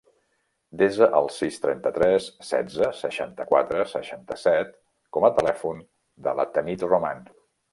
Desa 0.81 1.09
el 1.17 1.27
sis, 1.33 1.59
trenta-tres, 1.65 2.29
setze, 2.47 2.89
seixanta-quatre, 3.01 3.83
seixanta-set 3.93 4.75
com 5.19 5.29
a 5.31 5.35
telèfon 5.41 5.85
de 6.29 6.35
la 6.41 6.49
Tanit 6.57 6.91
Roman. 6.91 7.27